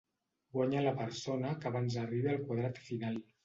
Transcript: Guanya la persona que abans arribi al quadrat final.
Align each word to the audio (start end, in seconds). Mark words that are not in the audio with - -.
Guanya 0.57 0.81
la 0.85 0.93
persona 1.03 1.53
que 1.59 1.71
abans 1.73 2.01
arribi 2.07 2.35
al 2.35 2.43
quadrat 2.51 2.85
final. 2.91 3.25